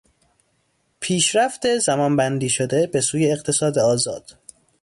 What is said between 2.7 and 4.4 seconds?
به سوی اقتصاد آزاد